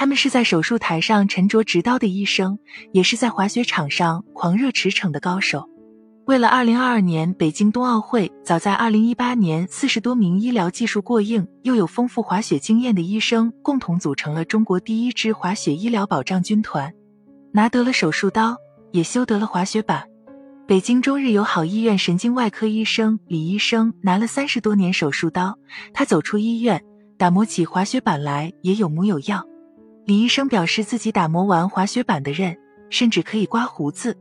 [0.00, 2.58] 他们是在手术台上沉着执刀的医生，
[2.90, 5.68] 也是在滑雪场上狂热驰骋的高手。
[6.24, 16.94] 为了2022年北京冬奥会，早在2018年，四十多名医疗技术过硬又有丰富滑雪经验的医生共同组成了中国第一支滑雪医疗保障军团，
[17.52, 18.56] 拿得了手术刀，
[18.92, 20.04] 也修得了滑雪板。
[20.66, 25.58] 北京中日友好医院神经外科医生李医生拿了三十多年手术刀，
[25.92, 26.82] 他走出医院，
[27.18, 29.44] 打磨起滑雪板来也有模有样。
[30.10, 32.58] 李医生表示，自己打磨完滑雪板的刃，
[32.90, 34.18] 甚至可以刮胡子。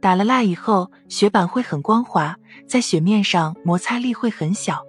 [0.00, 2.34] 打了蜡以后，雪板会很光滑，
[2.66, 4.82] 在雪面上摩擦力会很小。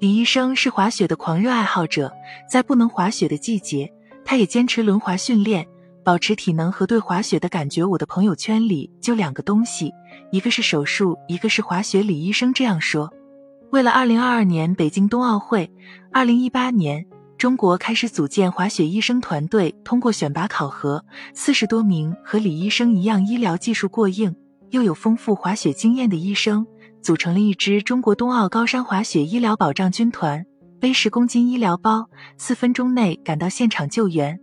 [0.00, 2.12] 李医生是滑雪的狂热爱好者，
[2.50, 3.88] 在不能滑雪的季节，
[4.24, 5.64] 他也坚持轮滑训练，
[6.02, 7.84] 保持体能和对滑雪的感觉。
[7.84, 9.92] 我的朋友圈里就两个东西，
[10.32, 12.02] 一个是手术，一个是滑雪。
[12.02, 13.08] 李医生这样说。
[13.70, 15.70] 为了二零二二年北京冬奥会，
[16.12, 17.06] 二零一八年。
[17.44, 24.34] 中国开始组建滑雪医生团队，通过选拔考核，四十多名和李医生一样医疗技术过硬
[24.70, 26.66] 又有丰富滑雪经验的医生，
[27.02, 30.42] 组成了一支中国冬奥高山滑雪医疗保障军团，
[30.80, 34.40] 背十公斤医疗包，四分钟内赶到现场救援。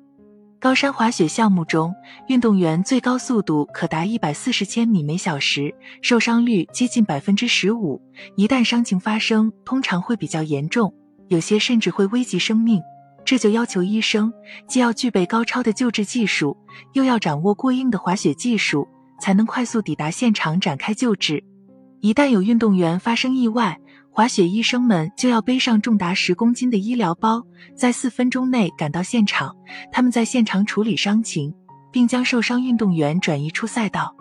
[0.59, 1.91] 高山滑雪项目中，
[2.27, 7.99] 运动员最高速度可达一百四十千米每小时，受伤率接近百分之十五，
[8.35, 10.93] 一旦伤情发生，通常会比较严重，
[11.31, 12.81] 有些甚至会危及生命。
[13.23, 14.33] 这就要求医生
[14.67, 16.57] 既要具备高超的救治技术，
[16.91, 18.85] 又要掌握过硬的滑雪技术，
[19.21, 21.41] 才能快速抵达现场展开救治。
[22.01, 23.79] 一旦有运动员发生意外，
[24.09, 27.41] 滑雪医生们就要背上重达十公斤的医疗包，
[27.77, 29.55] 在四分钟内赶到现场。
[29.89, 31.53] 他们在现场处理伤情，
[31.93, 34.13] 并将受伤运动员转移出赛道。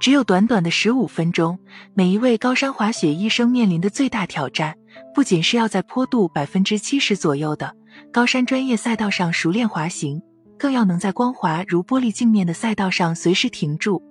[0.00, 1.58] 只有短短的十五分钟，
[1.92, 4.76] 每一位高山滑雪医生面临的最大挑战，
[5.14, 7.74] 不仅是要在坡度百分之七十左右的。
[8.12, 10.22] 高山专业赛道上熟练滑行，
[10.58, 14.02] 更要能在光滑如玻璃镜面的赛道上随时停住。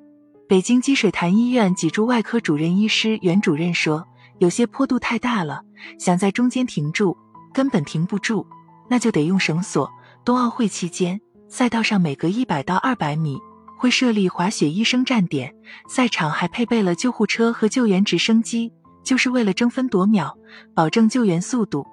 [0.47, 4.05] 北京积水潭医院脊柱外科主任医师袁主任说
[4.39, 5.61] ：“有些坡度太大了，
[5.99, 7.17] 想在中间停住，
[7.53, 8.45] 根本停不住，
[8.89, 9.89] 那就得用绳索。
[10.23, 11.19] 冬奥会期间，
[11.49, 13.37] 赛道上每隔一百到二百米
[13.77, 15.53] 会设立滑雪医生站点，
[15.89, 18.71] 赛场还配备了救护车和救援直升机，
[19.07, 20.37] 就是为了争分夺秒，
[20.73, 21.87] 保证救援速度。”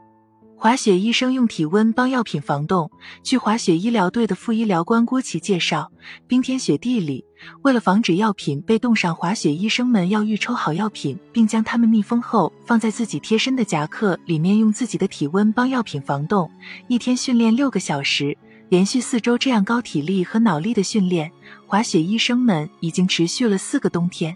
[0.58, 2.90] 滑雪医生用体温帮药品防冻。
[3.22, 5.92] 据滑雪医疗队的副医疗官郭琦介绍，
[6.26, 7.24] 冰天雪地里，
[7.62, 16.50] 为了防止药品被冻上，滑雪医生们要预抽好药品，并将它们密封后放在自己贴身的夹克里面，用自己的体温帮药品防冻。
[16.88, 18.36] 一天训练六个小时，
[18.70, 21.30] 连续四周这样高体力和脑力的训练，
[21.66, 24.34] 滑雪医生们已经持续了四个冬天。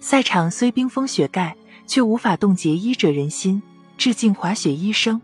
[0.00, 1.54] 赛场虽冰封雪盖，
[1.90, 3.60] 却无法冻结医者仁心。
[3.98, 5.20] 致敬滑雪医生。